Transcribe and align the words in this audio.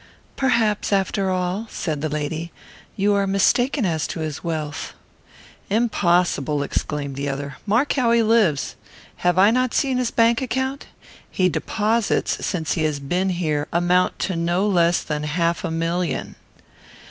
"Perhaps, 0.35 0.91
after 0.91 1.29
all," 1.29 1.67
said 1.69 2.01
the 2.01 2.09
lady, 2.09 2.51
"you 2.95 3.13
are 3.13 3.27
mistaken 3.27 3.85
as 3.85 4.07
to 4.07 4.21
his 4.21 4.43
wealth." 4.43 4.95
"Impossible," 5.69 6.63
exclaimed 6.63 7.15
the 7.15 7.29
other. 7.29 7.57
"Mark 7.67 7.93
how 7.93 8.11
he 8.11 8.23
lives. 8.23 8.75
Have 9.17 9.37
I 9.37 9.51
not 9.51 9.75
seen 9.75 9.99
his 9.99 10.09
bank 10.09 10.41
account? 10.41 10.87
His 11.29 11.51
deposits, 11.51 12.43
since 12.43 12.73
he 12.73 12.81
has 12.85 12.99
been 12.99 13.29
here, 13.29 13.67
amount 13.71 14.17
to 14.25 14.35
no 14.35 14.65
less 14.67 15.03
than 15.03 15.21
half 15.21 15.63
a 15.63 15.69
million." 15.69 16.33